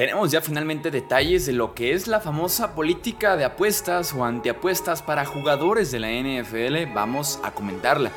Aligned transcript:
Tenemos 0.00 0.30
ya 0.30 0.40
finalmente 0.40 0.90
detalles 0.90 1.44
de 1.44 1.52
lo 1.52 1.74
que 1.74 1.92
es 1.92 2.08
la 2.08 2.20
famosa 2.20 2.74
política 2.74 3.36
de 3.36 3.44
apuestas 3.44 4.14
o 4.14 4.24
antiapuestas 4.24 5.02
para 5.02 5.26
jugadores 5.26 5.92
de 5.92 6.00
la 6.00 6.08
NFL. 6.08 6.94
Vamos 6.94 7.38
a 7.44 7.50
comentarla. 7.50 8.10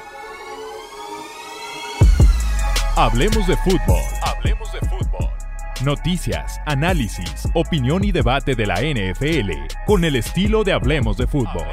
Hablemos 2.95 3.45
de 3.47 3.57
fútbol. 3.57 4.01
Hablemos 4.21 4.71
de 4.71 4.79
fútbol. 4.79 5.29
Noticias, 5.83 6.61
análisis, 6.65 7.49
opinión 7.53 8.05
y 8.05 8.13
debate 8.13 8.55
de 8.55 8.65
la 8.65 8.75
NFL 8.75 9.51
con 9.85 10.05
el 10.05 10.15
estilo 10.15 10.63
de 10.63 10.71
Hablemos 10.71 11.17
de 11.17 11.27
fútbol. 11.27 11.67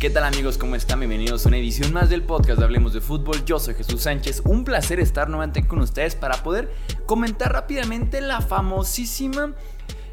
¿Qué 0.00 0.08
tal 0.08 0.24
amigos? 0.24 0.56
¿Cómo 0.56 0.76
están? 0.76 1.00
Bienvenidos 1.00 1.44
a 1.44 1.48
una 1.48 1.58
edición 1.58 1.92
más 1.92 2.08
del 2.08 2.22
podcast 2.22 2.58
de 2.58 2.64
Hablemos 2.64 2.94
de 2.94 3.02
Fútbol. 3.02 3.44
Yo 3.44 3.58
soy 3.58 3.74
Jesús 3.74 4.00
Sánchez. 4.00 4.40
Un 4.46 4.64
placer 4.64 4.98
estar 4.98 5.28
nuevamente 5.28 5.66
con 5.66 5.78
ustedes 5.80 6.16
para 6.16 6.42
poder 6.42 6.72
comentar 7.04 7.52
rápidamente 7.52 8.22
la 8.22 8.40
famosísima 8.40 9.52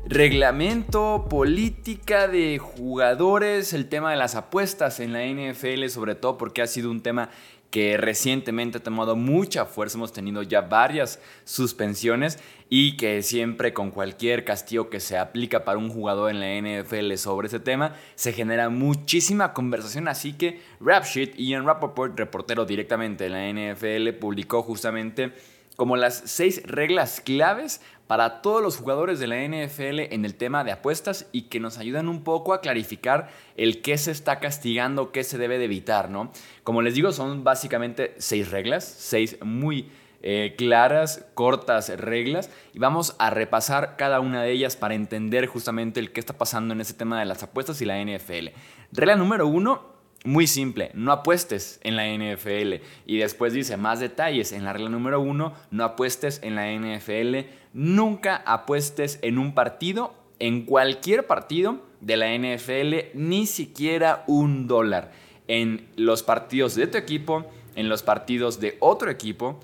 reglamento, 0.06 1.28
política 1.30 2.28
de 2.28 2.60
jugadores, 2.60 3.74
el 3.74 3.90
tema 3.90 4.12
de 4.12 4.18
las 4.18 4.36
apuestas 4.36 5.00
en 5.00 5.14
la 5.14 5.26
NFL, 5.26 5.88
sobre 5.88 6.16
todo 6.16 6.38
porque 6.38 6.62
ha 6.62 6.68
sido 6.68 6.92
un 6.92 7.02
tema 7.02 7.30
que 7.72 7.98
recientemente 7.98 8.78
ha 8.78 8.84
tomado 8.84 9.16
mucha 9.16 9.66
fuerza, 9.66 9.98
hemos 9.98 10.14
tenido 10.14 10.42
ya 10.42 10.62
varias 10.62 11.20
suspensiones 11.44 12.40
y 12.70 12.96
que 12.98 13.22
siempre 13.22 13.74
con 13.74 13.92
cualquier 13.92 14.46
castigo 14.46 14.90
que 14.90 15.00
se 15.00 15.18
aplica 15.18 15.66
para 15.66 15.78
un 15.78 15.90
jugador 15.90 16.32
en 16.32 16.40
la 16.40 16.82
NFL 16.82 17.16
sobre 17.16 17.48
ese 17.48 17.60
tema, 17.60 17.96
se 18.16 18.34
genera 18.34 18.70
muchísima 18.70 19.54
conversación, 19.54 20.08
así 20.08 20.34
que 20.34 20.62
Rapsheet, 20.80 21.36
Ian 21.36 21.66
Rappaport, 21.66 22.18
reportero 22.18 22.66
directamente 22.66 23.26
de 23.26 23.30
la 23.30 23.74
NFL, 23.74 24.18
publicó 24.18 24.64
justamente 24.64 25.34
como 25.78 25.96
las 25.96 26.24
seis 26.26 26.62
reglas 26.66 27.22
claves 27.22 27.82
para 28.08 28.42
todos 28.42 28.62
los 28.62 28.78
jugadores 28.78 29.20
de 29.20 29.28
la 29.28 29.38
NFL 29.38 30.14
en 30.14 30.26
el 30.26 30.36
tema 30.36 30.64
de 30.64 30.72
apuestas 30.72 31.28
y 31.32 31.44
que 31.44 31.60
nos 31.60 31.78
ayudan 31.78 32.10
un 32.10 32.24
poco 32.24 32.54
a 32.54 32.62
clarificar 32.62 33.30
el 33.56 33.82
qué 33.82 33.98
se 33.98 34.12
está 34.12 34.40
castigando, 34.40 35.12
qué 35.12 35.24
se 35.24 35.38
debe 35.38 35.60
de 35.60 35.66
evitar, 35.66 36.10
¿no? 36.10 36.32
Como 36.64 36.82
les 36.82 36.96
digo, 36.96 37.12
son 37.12 37.44
básicamente 37.44 38.16
seis 38.18 38.50
reglas, 38.50 38.84
seis 38.84 39.38
muy 39.44 39.90
eh, 40.24 40.56
claras, 40.58 41.26
cortas 41.36 41.90
reglas 41.90 42.50
y 42.74 42.80
vamos 42.80 43.16
a 43.20 43.30
repasar 43.30 43.98
cada 43.98 44.20
una 44.20 44.42
de 44.42 44.52
ellas 44.52 44.76
para 44.76 44.96
entender 44.96 45.46
justamente 45.46 46.00
el 46.00 46.12
qué 46.12 46.20
está 46.20 46.38
pasando 46.38 46.74
en 46.74 46.82
ese 46.82 46.96
tema 46.96 47.20
de 47.20 47.26
las 47.26 47.44
apuestas 47.44 47.80
y 47.82 47.86
la 47.86 48.04
NFL. 48.04 48.48
Regla 48.94 49.16
número 49.16 49.46
uno, 49.46 49.97
muy 50.28 50.46
simple, 50.46 50.92
no 50.94 51.14
apuestes 51.14 51.80
en 51.84 51.96
la 51.96 52.06
NFL. 52.06 52.84
Y 53.06 53.18
después 53.18 53.54
dice 53.54 53.78
más 53.78 54.02
detalles 54.02 54.52
en 54.52 54.66
la 54.66 54.74
regla 54.74 54.90
número 54.90 55.22
uno, 55.22 55.54
no 55.72 55.86
apuestes 55.86 56.42
en 56.44 56.56
la 56.56 56.70
NFL. 56.70 57.50
Nunca 57.74 58.36
apuestes 58.46 59.20
en 59.22 59.38
un 59.38 59.56
partido, 59.56 60.14
en 60.40 60.66
cualquier 60.66 61.28
partido 61.28 61.82
de 62.02 62.18
la 62.18 62.38
NFL, 62.38 63.18
ni 63.18 63.48
siquiera 63.48 64.26
un 64.28 64.68
dólar. 64.68 65.14
En 65.48 65.88
los 65.96 66.24
partidos 66.24 66.76
de 66.76 66.88
tu 66.88 66.98
equipo, 66.98 67.46
en 67.76 67.88
los 67.88 68.04
partidos 68.04 68.60
de 68.60 68.76
otro 68.82 69.10
equipo, 69.10 69.62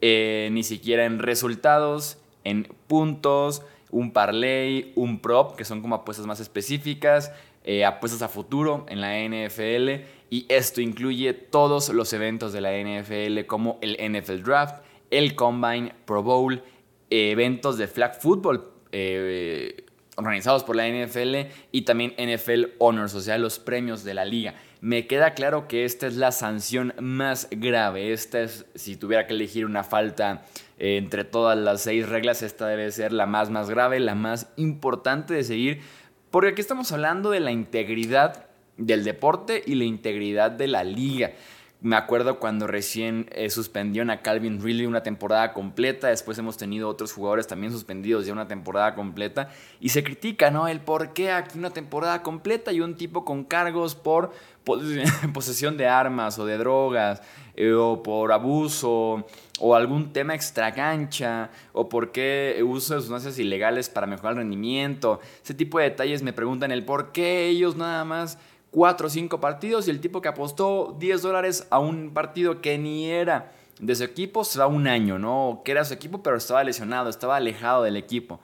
eh, 0.00 0.48
ni 0.52 0.62
siquiera 0.62 1.06
en 1.06 1.18
resultados, 1.18 2.18
en 2.44 2.68
puntos, 2.86 3.62
un 3.90 4.12
parlay, 4.12 4.92
un 4.94 5.18
prop, 5.18 5.56
que 5.56 5.64
son 5.64 5.80
como 5.80 5.96
apuestas 5.96 6.26
más 6.26 6.40
específicas, 6.40 7.32
eh, 7.70 7.84
apuestas 7.84 8.22
a 8.22 8.28
futuro 8.28 8.86
en 8.88 9.02
la 9.02 9.18
NFL 9.18 10.06
y 10.30 10.46
esto 10.48 10.80
incluye 10.80 11.34
todos 11.34 11.90
los 11.90 12.14
eventos 12.14 12.54
de 12.54 12.62
la 12.62 12.72
NFL 12.72 13.44
como 13.46 13.78
el 13.82 13.98
NFL 14.10 14.42
Draft, 14.42 14.82
el 15.10 15.34
Combine, 15.34 15.92
Pro 16.06 16.22
Bowl, 16.22 16.62
eventos 17.10 17.76
de 17.76 17.86
flag 17.86 18.18
football 18.18 18.70
eh, 18.90 19.84
organizados 20.16 20.64
por 20.64 20.76
la 20.76 20.88
NFL 20.88 21.50
y 21.70 21.82
también 21.82 22.14
NFL 22.18 22.68
Honors, 22.78 23.14
o 23.14 23.20
sea, 23.20 23.36
los 23.36 23.58
premios 23.58 24.02
de 24.02 24.14
la 24.14 24.24
liga. 24.24 24.54
Me 24.80 25.06
queda 25.06 25.34
claro 25.34 25.68
que 25.68 25.84
esta 25.84 26.06
es 26.06 26.16
la 26.16 26.32
sanción 26.32 26.94
más 26.98 27.48
grave. 27.50 28.14
Esta 28.14 28.40
es, 28.40 28.64
si 28.76 28.96
tuviera 28.96 29.26
que 29.26 29.34
elegir 29.34 29.66
una 29.66 29.84
falta 29.84 30.46
eh, 30.78 30.96
entre 30.96 31.24
todas 31.24 31.58
las 31.58 31.82
seis 31.82 32.08
reglas, 32.08 32.42
esta 32.42 32.66
debe 32.66 32.90
ser 32.92 33.12
la 33.12 33.26
más, 33.26 33.50
más 33.50 33.68
grave, 33.68 34.00
la 34.00 34.14
más 34.14 34.50
importante 34.56 35.34
de 35.34 35.44
seguir 35.44 35.82
porque 36.30 36.50
aquí 36.50 36.60
estamos 36.60 36.92
hablando 36.92 37.30
de 37.30 37.40
la 37.40 37.50
integridad 37.50 38.46
del 38.76 39.04
deporte 39.04 39.62
y 39.66 39.74
la 39.74 39.84
integridad 39.84 40.50
de 40.50 40.68
la 40.68 40.84
liga. 40.84 41.32
Me 41.80 41.94
acuerdo 41.94 42.40
cuando 42.40 42.66
recién 42.66 43.28
eh, 43.30 43.50
suspendieron 43.50 44.10
a 44.10 44.20
Calvin 44.20 44.60
Ridley 44.60 44.86
una 44.86 45.04
temporada 45.04 45.52
completa, 45.52 46.08
después 46.08 46.36
hemos 46.38 46.56
tenido 46.56 46.88
otros 46.88 47.12
jugadores 47.12 47.46
también 47.46 47.72
suspendidos 47.72 48.26
ya 48.26 48.32
una 48.32 48.48
temporada 48.48 48.96
completa, 48.96 49.50
y 49.78 49.90
se 49.90 50.02
critica, 50.02 50.50
¿no? 50.50 50.66
El 50.66 50.80
por 50.80 51.12
qué 51.12 51.30
aquí 51.30 51.56
una 51.56 51.70
temporada 51.70 52.24
completa 52.24 52.72
y 52.72 52.80
un 52.80 52.96
tipo 52.96 53.24
con 53.24 53.44
cargos 53.44 53.94
por 53.94 54.32
posesión 55.32 55.76
de 55.76 55.86
armas 55.86 56.36
o 56.40 56.46
de 56.46 56.58
drogas, 56.58 57.22
eh, 57.54 57.72
o 57.72 58.02
por 58.02 58.32
abuso, 58.32 59.24
o 59.60 59.74
algún 59.74 60.12
tema 60.12 60.34
extra 60.34 60.72
cancha, 60.72 61.50
o 61.72 61.88
por 61.88 62.12
qué 62.12 62.62
uso 62.66 63.00
sustancias 63.00 63.38
ilegales 63.38 63.88
para 63.88 64.06
mejorar 64.06 64.32
el 64.32 64.38
rendimiento. 64.38 65.20
Ese 65.42 65.54
tipo 65.54 65.78
de 65.78 65.84
detalles 65.84 66.22
me 66.22 66.32
preguntan 66.32 66.70
el 66.70 66.84
por 66.84 67.12
qué 67.12 67.46
ellos 67.48 67.76
nada 67.76 68.04
más 68.04 68.38
cuatro 68.70 69.06
o 69.06 69.10
cinco 69.10 69.40
partidos 69.40 69.88
y 69.88 69.90
el 69.90 70.00
tipo 70.00 70.20
que 70.20 70.28
apostó 70.28 70.96
10 70.98 71.22
dólares 71.22 71.66
a 71.70 71.78
un 71.78 72.12
partido 72.12 72.60
que 72.60 72.78
ni 72.78 73.10
era 73.10 73.52
de 73.80 73.94
su 73.94 74.04
equipo 74.04 74.44
se 74.44 74.58
va 74.58 74.66
un 74.66 74.86
año, 74.86 75.18
¿no? 75.18 75.62
Que 75.64 75.72
era 75.72 75.84
su 75.84 75.94
equipo 75.94 76.22
pero 76.22 76.36
estaba 76.36 76.64
lesionado, 76.64 77.08
estaba 77.08 77.36
alejado 77.36 77.82
del 77.82 77.96
equipo. 77.96 78.40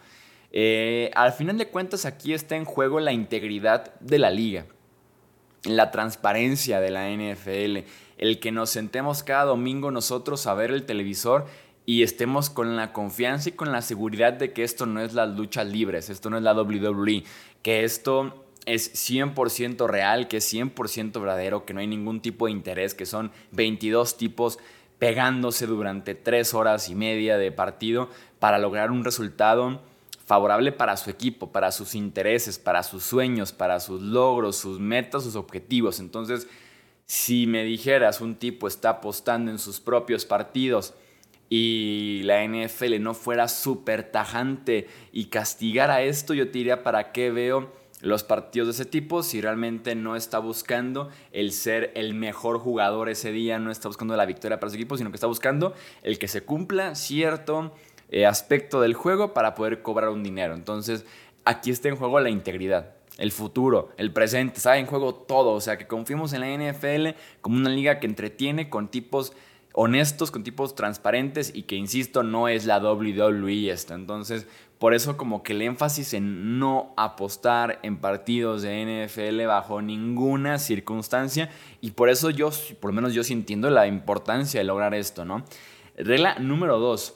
Eh, 0.53 1.11
al 1.15 1.33
final 1.33 1.59
de 1.59 1.69
cuentas 1.69 2.07
aquí 2.07 2.33
está 2.33 2.57
en 2.57 2.65
juego 2.65 3.01
la 3.01 3.13
integridad 3.13 3.99
de 4.01 4.19
la 4.19 4.31
liga, 4.31 4.67
la 5.65 5.91
transparencia 5.91 6.81
de 6.81 6.91
la 6.91 7.09
NFL, 7.11 7.87
el 8.19 8.41
que 8.41 8.53
nos 8.53 8.71
sentemos 8.71 9.23
cada 9.23 9.45
domingo 9.45 9.91
nosotros 9.91 10.47
a 10.47 10.55
ver 10.55 10.71
el 10.71 10.85
televisor 10.85 11.47
y 11.87 12.03
estemos 12.03 12.51
con 12.51 12.77
la 12.77 12.93
confianza 12.93 13.51
y 13.51 13.53
con 13.53 13.73
la 13.73 13.83
seguridad 13.83 14.33
de 14.33 14.53
que 14.53 14.63
esto 14.63 14.87
no 14.87 15.01
es 15.01 15.15
las 15.15 15.29
luchas 15.37 15.67
libres, 15.67 16.09
esto 16.11 16.31
no 16.31 16.37
es 16.37 16.43
la 16.43 16.55
WWE, 16.55 17.25
que 17.63 17.85
esto 17.85 18.45
es 18.67 19.11
100% 19.11 19.87
real, 19.87 20.29
que 20.29 20.39
es 20.39 20.53
100% 20.53 21.21
verdadero, 21.21 21.67
que 21.67 21.75
no 21.75 21.81
hay 21.81 21.87
ningún 21.87 22.21
tipo 22.21 22.47
de 22.47 22.53
interés, 22.53 22.95
que 22.95 23.07
son 23.07 23.31
22 23.53 24.17
tipos 24.17 24.59
pegándose 24.99 25.67
durante 25.67 26.15
3 26.15 26.55
horas 26.55 26.89
y 26.89 26.95
media 26.95 27.37
de 27.37 27.53
partido 27.53 28.09
para 28.39 28.59
lograr 28.59 28.91
un 28.91 29.05
resultado 29.05 29.83
favorable 30.25 30.73
para 30.73 30.97
su 30.97 31.11
equipo, 31.11 31.53
para 31.53 31.71
sus 31.71 31.95
intereses, 31.95 32.59
para 32.59 32.83
sus 32.83 33.05
sueños, 33.05 33.53
para 33.53 33.81
sus 33.81 34.01
logros, 34.01 34.57
sus 34.57 34.81
metas, 34.81 35.25
sus 35.25 35.37
objetivos. 35.37 36.01
Entonces, 36.01 36.49
si 37.07 37.47
me 37.47 37.65
dijeras 37.65 38.21
un 38.21 38.37
tipo 38.37 38.67
está 38.67 38.91
apostando 38.91 39.51
en 39.51 39.59
sus 39.59 39.81
propios 39.81 40.25
partidos 40.25 40.95
y 41.51 42.23
la 42.25 42.43
NFL 42.45 43.01
no 43.01 43.13
fuera 43.15 43.49
súper 43.49 44.11
tajante 44.11 44.89
y 45.13 45.27
castigara 45.27 46.03
esto, 46.03 46.33
yo 46.33 46.47
te 46.47 46.59
diría 46.59 46.83
para 46.83 47.13
qué 47.13 47.31
veo 47.31 47.71
los 48.01 48.23
partidos 48.23 48.69
de 48.69 48.73
ese 48.73 48.85
tipo 48.85 49.23
si 49.23 49.41
realmente 49.41 49.95
no 49.95 50.17
está 50.17 50.39
buscando 50.39 51.11
el 51.33 51.53
ser 51.53 51.93
el 51.95 52.15
mejor 52.15 52.59
jugador 52.59 53.09
ese 53.09 53.33
día, 53.33 53.59
no 53.59 53.71
está 53.71 53.89
buscando 53.89 54.17
la 54.17 54.27
victoria 54.27 54.59
para 54.59 54.71
su 54.71 54.77
equipo, 54.77 54.97
sino 54.97 55.11
que 55.11 55.17
está 55.17 55.27
buscando 55.27 55.75
el 56.03 56.19
que 56.19 56.29
se 56.29 56.43
cumpla 56.43 56.95
cierto 56.95 57.75
eh, 58.15 58.27
aspecto 58.27 58.81
del 58.81 58.95
juego 58.95 59.35
para 59.35 59.57
poder 59.57 59.83
cobrar 59.83 60.11
un 60.11 60.23
dinero. 60.23 60.55
Entonces, 60.55 61.05
aquí 61.45 61.73
está 61.73 61.89
en 61.89 61.97
juego 61.97 62.21
la 62.21 62.31
integridad. 62.31 62.95
El 63.19 63.33
futuro, 63.33 63.89
el 63.97 64.13
presente, 64.13 64.59
está 64.59 64.79
en 64.79 64.87
juego 64.87 65.17
todo. 65.17 65.51
O 65.51 65.61
sea, 65.61 65.79
que 65.79 65.89
confiemos 65.89 66.33
en 66.33 66.43
la 66.43 66.71
NFL 66.71 67.19
como 67.41 67.57
una 67.57 67.71
liga 67.71 67.99
que 67.99 68.07
entretiene 68.07 68.71
con 68.71 68.87
tipos 68.87 69.33
honestos, 69.73 70.31
con 70.31 70.45
tipos 70.45 70.77
transparentes 70.77 71.51
y 71.57 71.65
que, 71.65 71.75
insisto, 71.75 72.23
no 72.23 72.47
es 72.47 72.67
la 72.67 72.79
WWE 72.79 73.71
esto. 73.71 73.95
Entonces, 73.95 74.47
por 74.79 74.95
eso 74.95 75.17
como 75.17 75.43
que 75.43 75.53
el 75.53 75.63
énfasis 75.63 76.15
en 76.15 76.61
no 76.61 76.95
apostar 76.97 77.81
en 77.83 77.97
partidos 77.97 78.63
de 78.63 79.09
NFL 79.09 79.45
bajo 79.45 79.83
ninguna 79.83 80.61
circunstancia 80.61 81.51
y 81.81 81.91
por 81.91 82.11
eso 82.11 82.31
yo, 82.31 82.51
por 82.79 82.93
lo 82.93 82.95
menos 82.95 83.13
yo 83.13 83.25
sintiendo 83.25 83.71
la 83.71 83.89
importancia 83.89 84.61
de 84.61 84.65
lograr 84.65 84.95
esto, 84.95 85.25
¿no? 85.25 85.45
Regla 85.97 86.39
número 86.39 86.79
dos, 86.79 87.15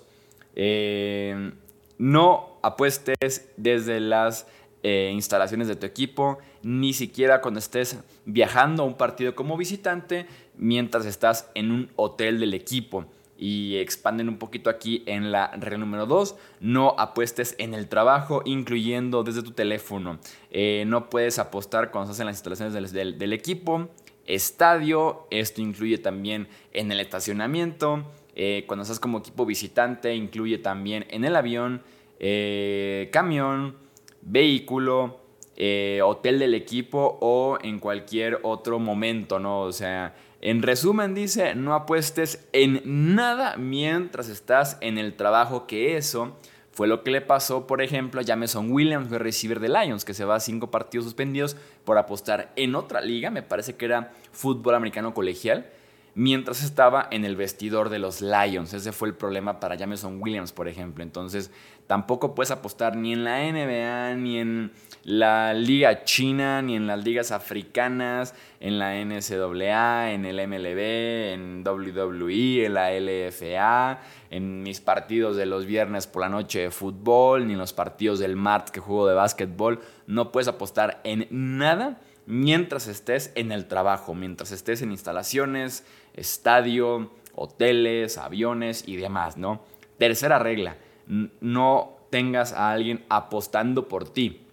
eh, 0.58 1.52
no 1.96 2.58
apuestes 2.62 3.50
desde 3.56 4.00
las 4.00 4.46
eh, 4.82 5.10
instalaciones 5.12 5.68
de 5.68 5.76
tu 5.76 5.86
equipo, 5.86 6.38
ni 6.62 6.92
siquiera 6.92 7.40
cuando 7.40 7.58
estés 7.58 7.98
viajando 8.26 8.82
a 8.82 8.86
un 8.86 8.96
partido 8.96 9.34
como 9.34 9.56
visitante 9.56 10.26
mientras 10.56 11.06
estás 11.06 11.50
en 11.54 11.70
un 11.70 11.90
hotel 11.96 12.38
del 12.40 12.54
equipo. 12.54 13.06
y 13.40 13.76
expanden 13.76 14.28
un 14.28 14.36
poquito 14.36 14.68
aquí 14.68 15.04
en 15.06 15.30
la 15.30 15.52
regla 15.52 15.78
número 15.78 16.06
2. 16.06 16.34
No 16.58 16.96
apuestes 16.98 17.54
en 17.58 17.72
el 17.72 17.86
trabajo, 17.86 18.42
incluyendo 18.44 19.22
desde 19.22 19.44
tu 19.44 19.52
teléfono. 19.52 20.18
Eh, 20.50 20.82
no 20.88 21.08
puedes 21.08 21.38
apostar 21.38 21.92
cuando 21.92 22.10
estás 22.10 22.18
en 22.18 22.26
las 22.26 22.36
instalaciones 22.36 22.92
del, 22.92 23.32
equipo. 23.32 23.90
Estadio, 24.26 25.28
esto 25.30 25.60
incluye 25.60 25.98
también 25.98 26.48
en 26.72 26.90
el 26.90 26.98
estacionamiento. 26.98 28.04
Eh, 28.40 28.64
cuando 28.66 28.82
estás 28.82 29.00
como 29.00 29.18
equipo 29.18 29.44
visitante, 29.44 30.14
incluye 30.14 30.58
también 30.58 31.06
en 31.10 31.24
el 31.24 31.34
avión, 31.36 31.82
eh, 32.20 33.10
camión, 33.12 33.76
vehículo, 34.22 35.20
hotel 36.04 36.38
del 36.38 36.54
equipo 36.54 37.18
o 37.20 37.58
en 37.60 37.80
cualquier 37.80 38.38
otro 38.44 38.78
momento, 38.78 39.40
¿no? 39.40 39.62
O 39.62 39.72
sea, 39.72 40.14
en 40.40 40.62
resumen 40.62 41.16
dice, 41.16 41.56
no 41.56 41.74
apuestes 41.74 42.46
en 42.52 42.80
nada 43.16 43.56
mientras 43.56 44.28
estás 44.28 44.78
en 44.80 44.96
el 44.98 45.14
trabajo, 45.14 45.66
que 45.66 45.96
eso 45.96 46.36
fue 46.78 46.86
lo 46.86 47.02
que 47.02 47.10
le 47.10 47.20
pasó, 47.20 47.66
por 47.66 47.82
ejemplo, 47.82 48.20
a 48.20 48.22
Jameson 48.22 48.70
Williams, 48.70 49.10
el 49.10 49.18
receiver 49.18 49.58
de 49.58 49.68
Lions, 49.68 50.04
que 50.04 50.14
se 50.14 50.24
va 50.24 50.36
a 50.36 50.40
cinco 50.40 50.70
partidos 50.70 51.06
suspendidos 51.06 51.56
por 51.84 51.98
apostar 51.98 52.52
en 52.54 52.76
otra 52.76 53.00
liga, 53.00 53.30
me 53.30 53.42
parece 53.42 53.74
que 53.74 53.86
era 53.86 54.12
fútbol 54.30 54.76
americano 54.76 55.12
colegial, 55.12 55.66
mientras 56.14 56.62
estaba 56.62 57.08
en 57.10 57.24
el 57.24 57.36
vestidor 57.36 57.88
de 57.88 57.98
los 57.98 58.20
Lions. 58.20 58.72
Ese 58.74 58.92
fue 58.92 59.08
el 59.08 59.14
problema 59.14 59.60
para 59.60 59.76
Jameson 59.76 60.20
Williams, 60.20 60.52
por 60.52 60.68
ejemplo. 60.68 61.02
Entonces, 61.02 61.50
tampoco 61.86 62.34
puedes 62.34 62.50
apostar 62.50 62.96
ni 62.96 63.12
en 63.12 63.24
la 63.24 63.40
NBA, 63.40 64.14
ni 64.16 64.38
en 64.38 64.72
la 65.04 65.54
liga 65.54 66.04
china, 66.04 66.60
ni 66.60 66.76
en 66.76 66.86
las 66.86 67.04
ligas 67.04 67.32
africanas, 67.32 68.34
en 68.60 68.78
la 68.78 68.94
NCAA, 69.02 70.12
en 70.12 70.24
el 70.24 70.46
MLB, 70.46 71.32
en 71.32 71.64
WWE, 71.66 72.66
en 72.66 72.74
la 72.74 72.92
LFA, 72.92 74.00
en 74.30 74.62
mis 74.62 74.80
partidos 74.80 75.36
de 75.36 75.46
los 75.46 75.66
viernes 75.66 76.06
por 76.06 76.22
la 76.22 76.28
noche 76.28 76.60
de 76.60 76.70
fútbol, 76.70 77.46
ni 77.46 77.54
en 77.54 77.58
los 77.58 77.72
partidos 77.72 78.18
del 78.18 78.36
martes 78.36 78.70
que 78.70 78.80
juego 78.80 79.08
de 79.08 79.14
básquetbol. 79.14 79.80
No 80.06 80.32
puedes 80.32 80.48
apostar 80.48 81.00
en 81.04 81.26
nada 81.30 82.00
mientras 82.28 82.88
estés 82.88 83.32
en 83.36 83.52
el 83.52 83.66
trabajo, 83.66 84.14
mientras 84.14 84.52
estés 84.52 84.82
en 84.82 84.92
instalaciones, 84.92 85.84
estadio, 86.12 87.10
hoteles, 87.34 88.18
aviones 88.18 88.84
y 88.86 88.96
demás, 88.96 89.38
¿no? 89.38 89.62
Tercera 89.96 90.38
regla, 90.38 90.76
no 91.06 91.96
tengas 92.10 92.52
a 92.52 92.70
alguien 92.70 93.04
apostando 93.08 93.88
por 93.88 94.10
ti. 94.10 94.46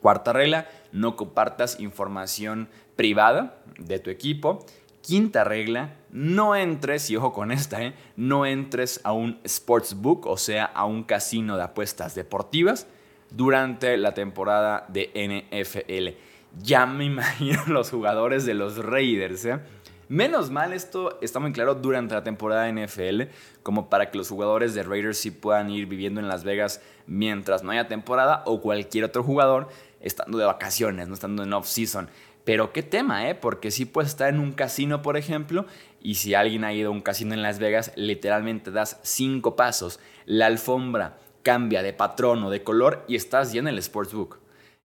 Cuarta 0.00 0.34
regla, 0.34 0.68
no 0.92 1.16
compartas 1.16 1.80
información 1.80 2.68
privada 2.96 3.62
de 3.78 3.98
tu 3.98 4.10
equipo. 4.10 4.66
Quinta 5.00 5.42
regla, 5.42 5.94
no 6.10 6.54
entres, 6.54 7.08
y 7.08 7.16
ojo 7.16 7.32
con 7.32 7.50
esta, 7.50 7.82
¿eh? 7.82 7.94
no 8.16 8.44
entres 8.44 9.00
a 9.04 9.12
un 9.12 9.40
sportsbook, 9.48 10.26
o 10.26 10.36
sea, 10.36 10.66
a 10.66 10.84
un 10.84 11.04
casino 11.04 11.56
de 11.56 11.62
apuestas 11.62 12.14
deportivas 12.14 12.86
durante 13.30 13.96
la 13.96 14.12
temporada 14.12 14.84
de 14.88 15.10
NFL. 15.14 16.29
Ya 16.62 16.86
me 16.86 17.04
imagino 17.06 17.62
los 17.66 17.90
jugadores 17.90 18.44
de 18.46 18.54
los 18.54 18.76
Raiders, 18.78 19.44
¿eh? 19.44 19.60
Menos 20.08 20.50
mal 20.50 20.72
esto 20.72 21.20
está 21.22 21.38
muy 21.38 21.52
claro 21.52 21.76
durante 21.76 22.16
la 22.16 22.24
temporada 22.24 22.64
de 22.64 22.84
NFL, 22.84 23.32
como 23.62 23.88
para 23.88 24.10
que 24.10 24.18
los 24.18 24.28
jugadores 24.28 24.74
de 24.74 24.82
Raiders 24.82 25.18
sí 25.18 25.30
puedan 25.30 25.70
ir 25.70 25.86
viviendo 25.86 26.18
en 26.18 26.26
Las 26.26 26.42
Vegas 26.42 26.82
mientras 27.06 27.62
no 27.62 27.70
haya 27.70 27.86
temporada 27.86 28.42
o 28.44 28.60
cualquier 28.60 29.04
otro 29.04 29.22
jugador 29.22 29.68
estando 30.00 30.38
de 30.38 30.46
vacaciones, 30.46 31.06
no 31.06 31.14
estando 31.14 31.44
en 31.44 31.52
off-season. 31.52 32.08
Pero 32.44 32.72
qué 32.72 32.82
tema, 32.82 33.28
¿eh? 33.28 33.36
Porque 33.36 33.70
sí 33.70 33.84
puedes 33.84 34.10
estar 34.10 34.28
en 34.28 34.40
un 34.40 34.50
casino, 34.50 35.00
por 35.00 35.16
ejemplo, 35.16 35.66
y 36.00 36.16
si 36.16 36.34
alguien 36.34 36.64
ha 36.64 36.72
ido 36.72 36.88
a 36.88 36.92
un 36.92 37.02
casino 37.02 37.34
en 37.34 37.42
Las 37.42 37.60
Vegas, 37.60 37.92
literalmente 37.94 38.72
das 38.72 38.98
cinco 39.02 39.54
pasos, 39.54 40.00
la 40.26 40.46
alfombra 40.46 41.18
cambia 41.44 41.84
de 41.84 41.92
patrón 41.92 42.42
o 42.42 42.50
de 42.50 42.64
color 42.64 43.04
y 43.06 43.14
estás 43.14 43.52
ya 43.52 43.60
en 43.60 43.68
el 43.68 43.80
sportsbook. 43.80 44.38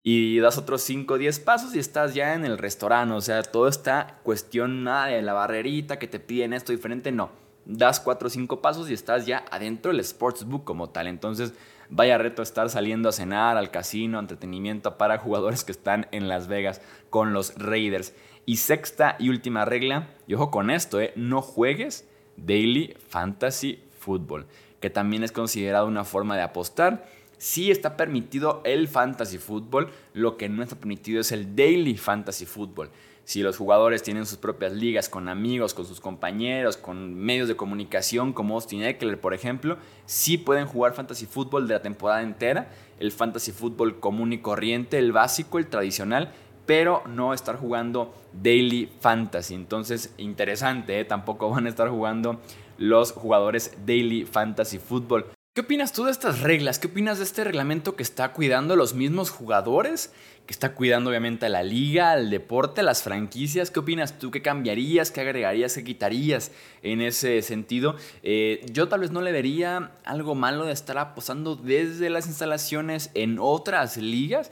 Y 0.04 0.38
das 0.38 0.58
otros 0.58 0.82
5 0.82 1.14
o 1.14 1.18
10 1.18 1.40
pasos 1.40 1.74
y 1.74 1.80
estás 1.80 2.14
ya 2.14 2.34
en 2.34 2.44
el 2.44 2.58
restaurante. 2.58 3.14
O 3.14 3.20
sea, 3.20 3.42
todo 3.42 3.66
está 3.66 4.20
cuestión 4.22 4.84
nada 4.84 5.06
de 5.06 5.22
la 5.22 5.32
barrerita 5.32 5.98
que 5.98 6.06
te 6.06 6.20
piden 6.20 6.52
esto 6.52 6.70
diferente. 6.70 7.10
No, 7.10 7.30
das 7.64 7.98
4 7.98 8.28
o 8.28 8.30
5 8.30 8.62
pasos 8.62 8.88
y 8.88 8.94
estás 8.94 9.26
ya 9.26 9.44
adentro 9.50 9.90
del 9.90 10.04
sportsbook 10.04 10.62
como 10.62 10.90
tal. 10.90 11.08
Entonces, 11.08 11.54
Vaya 11.90 12.18
reto 12.18 12.42
estar 12.42 12.70
saliendo 12.70 13.08
a 13.08 13.12
cenar, 13.12 13.56
al 13.56 13.70
casino, 13.70 14.18
entretenimiento 14.18 14.96
para 14.96 15.18
jugadores 15.18 15.64
que 15.64 15.72
están 15.72 16.08
en 16.12 16.28
Las 16.28 16.48
Vegas 16.48 16.80
con 17.10 17.32
los 17.32 17.54
Raiders. 17.56 18.14
Y 18.46 18.56
sexta 18.56 19.16
y 19.18 19.28
última 19.28 19.64
regla, 19.64 20.08
y 20.26 20.34
ojo 20.34 20.50
con 20.50 20.70
esto, 20.70 21.00
eh, 21.00 21.12
no 21.16 21.40
juegues 21.42 22.08
Daily 22.36 22.96
Fantasy 23.08 23.82
Football, 23.98 24.46
que 24.80 24.90
también 24.90 25.24
es 25.24 25.32
considerado 25.32 25.86
una 25.86 26.04
forma 26.04 26.36
de 26.36 26.42
apostar. 26.42 27.06
Sí 27.38 27.70
está 27.70 27.96
permitido 27.96 28.62
el 28.64 28.88
Fantasy 28.88 29.38
Football, 29.38 29.90
lo 30.12 30.36
que 30.36 30.48
no 30.48 30.62
está 30.62 30.76
permitido 30.76 31.20
es 31.20 31.32
el 31.32 31.56
Daily 31.56 31.96
Fantasy 31.96 32.46
Football 32.46 32.90
si 33.24 33.42
los 33.42 33.56
jugadores 33.56 34.02
tienen 34.02 34.26
sus 34.26 34.38
propias 34.38 34.72
ligas 34.72 35.08
con 35.08 35.28
amigos, 35.28 35.74
con 35.74 35.86
sus 35.86 36.00
compañeros, 36.00 36.76
con 36.76 37.14
medios 37.14 37.48
de 37.48 37.56
comunicación 37.56 38.32
como 38.32 38.54
Austin 38.54 38.82
Eckler, 38.82 39.20
por 39.20 39.34
ejemplo, 39.34 39.78
sí 40.04 40.36
pueden 40.36 40.66
jugar 40.66 40.92
fantasy 40.92 41.26
fútbol 41.26 41.66
de 41.66 41.74
la 41.74 41.82
temporada 41.82 42.22
entera, 42.22 42.68
el 43.00 43.12
fantasy 43.12 43.52
fútbol 43.52 43.98
común 43.98 44.32
y 44.32 44.38
corriente, 44.38 44.98
el 44.98 45.12
básico, 45.12 45.58
el 45.58 45.66
tradicional, 45.66 46.32
pero 46.66 47.02
no 47.06 47.34
estar 47.34 47.56
jugando 47.56 48.14
daily 48.32 48.90
fantasy. 49.00 49.54
Entonces, 49.54 50.14
interesante, 50.18 51.00
¿eh? 51.00 51.04
tampoco 51.04 51.48
van 51.50 51.66
a 51.66 51.70
estar 51.70 51.88
jugando 51.88 52.40
los 52.76 53.12
jugadores 53.12 53.72
daily 53.86 54.26
fantasy 54.26 54.78
fútbol. 54.78 55.33
¿Qué 55.54 55.60
opinas 55.60 55.92
tú 55.92 56.02
de 56.02 56.10
estas 56.10 56.40
reglas? 56.40 56.80
¿Qué 56.80 56.88
opinas 56.88 57.18
de 57.18 57.24
este 57.24 57.44
reglamento 57.44 57.94
que 57.94 58.02
está 58.02 58.32
cuidando 58.32 58.74
a 58.74 58.76
los 58.76 58.94
mismos 58.94 59.30
jugadores? 59.30 60.12
Que 60.46 60.52
está 60.52 60.74
cuidando 60.74 61.10
obviamente 61.10 61.46
a 61.46 61.48
la 61.48 61.62
liga, 61.62 62.10
al 62.10 62.28
deporte, 62.28 62.80
a 62.80 62.84
las 62.84 63.04
franquicias. 63.04 63.70
¿Qué 63.70 63.78
opinas 63.78 64.18
tú? 64.18 64.32
¿Qué 64.32 64.42
cambiarías? 64.42 65.12
¿Qué 65.12 65.20
agregarías? 65.20 65.74
¿Qué 65.74 65.84
quitarías 65.84 66.50
en 66.82 67.00
ese 67.00 67.40
sentido? 67.42 67.94
Eh, 68.24 68.66
yo 68.72 68.88
tal 68.88 68.98
vez 68.98 69.12
no 69.12 69.22
le 69.22 69.30
vería 69.30 69.92
algo 70.02 70.34
malo 70.34 70.64
de 70.64 70.72
estar 70.72 70.98
apostando 70.98 71.54
desde 71.54 72.10
las 72.10 72.26
instalaciones 72.26 73.12
en 73.14 73.38
otras 73.38 73.96
ligas 73.96 74.50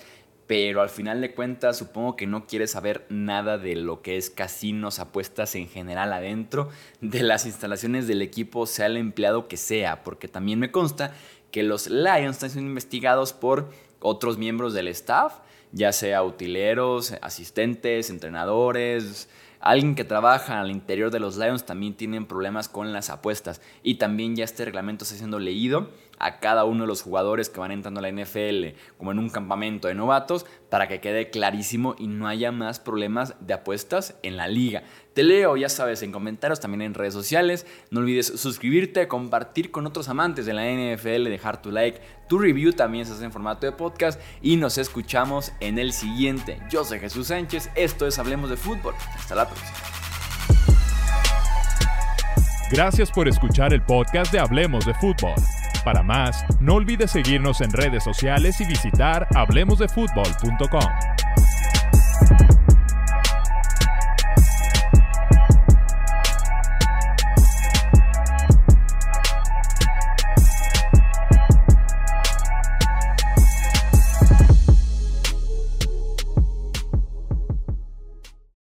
pero 0.52 0.82
al 0.82 0.90
final 0.90 1.22
de 1.22 1.32
cuentas 1.32 1.78
supongo 1.78 2.14
que 2.14 2.26
no 2.26 2.46
quieres 2.46 2.72
saber 2.72 3.06
nada 3.08 3.56
de 3.56 3.75
lo 3.75 4.02
que 4.02 4.19
es 4.19 4.28
casinos, 4.28 4.99
apuestas 4.99 5.54
en 5.54 5.66
general 5.66 6.12
adentro 6.12 6.69
de 7.00 7.22
las 7.22 7.46
instalaciones 7.46 8.06
del 8.06 8.20
equipo, 8.20 8.66
sea 8.66 8.84
el 8.84 8.99
empleado 8.99 9.49
que 9.49 9.56
sea, 9.56 10.04
porque 10.04 10.28
también 10.28 10.58
me 10.58 10.70
consta 10.70 11.14
que 11.52 11.62
los 11.62 11.87
Lions 11.87 12.32
están 12.37 12.50
siendo 12.50 12.69
investigados 12.69 13.32
por 13.32 13.70
otros 14.00 14.36
miembros 14.36 14.74
del 14.74 14.88
staff, 14.88 15.36
ya 15.72 15.91
sea 15.91 16.22
utileros, 16.22 17.15
asistentes, 17.22 18.10
entrenadores, 18.10 19.31
alguien 19.62 19.94
que 19.94 20.04
trabaja 20.04 20.60
al 20.60 20.70
interior 20.70 21.10
de 21.10 21.20
los 21.20 21.36
Lions 21.36 21.64
también 21.64 21.94
tienen 21.94 22.26
problemas 22.26 22.69
con 22.69 22.92
las 22.92 23.10
apuestas 23.10 23.62
y 23.82 23.94
también 23.94 24.36
ya 24.36 24.44
este 24.44 24.64
reglamento 24.64 25.04
está 25.04 25.16
siendo 25.16 25.38
leído 25.38 25.88
a 26.19 26.38
cada 26.38 26.64
uno 26.64 26.82
de 26.82 26.86
los 26.86 27.02
jugadores 27.02 27.48
que 27.48 27.60
van 27.60 27.72
entrando 27.72 28.00
a 28.00 28.02
la 28.02 28.12
NFL 28.12 28.78
como 28.96 29.12
en 29.12 29.19
un 29.19 29.31
campamento 29.31 29.88
de 29.88 29.94
novatos 29.94 30.46
para 30.69 30.86
que 30.88 31.00
quede 31.00 31.31
clarísimo 31.31 31.96
y 31.98 32.06
no 32.06 32.28
haya 32.28 32.52
más 32.52 32.81
problemas 32.81 33.34
de 33.40 33.54
apuestas 33.54 34.16
en 34.22 34.36
la 34.36 34.46
liga. 34.46 34.84
Te 35.14 35.22
leo, 35.22 35.56
ya 35.56 35.69
sabes, 35.69 36.02
en 36.02 36.10
comentarios, 36.10 36.60
también 36.60 36.82
en 36.82 36.94
redes 36.94 37.12
sociales. 37.12 37.66
No 37.90 38.00
olvides 38.00 38.26
suscribirte, 38.26 39.08
compartir 39.08 39.70
con 39.70 39.86
otros 39.86 40.08
amantes 40.08 40.46
de 40.46 40.54
la 40.54 40.64
NFL, 40.64 41.24
dejar 41.24 41.60
tu 41.60 41.70
like, 41.70 42.00
tu 42.28 42.38
review 42.38 42.72
también 42.72 43.04
se 43.04 43.12
hace 43.12 43.24
en 43.24 43.32
formato 43.32 43.66
de 43.66 43.72
podcast 43.72 44.20
y 44.40 44.56
nos 44.56 44.78
escuchamos 44.78 45.52
en 45.60 45.78
el 45.78 45.92
siguiente. 45.92 46.60
Yo 46.70 46.84
soy 46.84 46.98
Jesús 46.98 47.26
Sánchez, 47.26 47.69
esto 47.74 48.06
es 48.06 48.19
Hablemos 48.19 48.48
de 48.48 48.56
Fútbol. 48.56 48.94
Hasta 49.14 49.34
la 49.34 49.46
próxima. 49.46 49.72
Gracias 52.70 53.10
por 53.10 53.28
escuchar 53.28 53.74
el 53.74 53.82
podcast 53.82 54.32
de 54.32 54.38
Hablemos 54.38 54.86
de 54.86 54.94
Fútbol. 54.94 55.34
Para 55.84 56.02
más, 56.02 56.42
no 56.58 56.76
olvides 56.76 57.10
seguirnos 57.10 57.60
en 57.60 57.70
redes 57.70 58.02
sociales 58.02 58.58
y 58.62 58.64
visitar 58.64 59.26
hablemosdefutbol.com. 59.34 61.21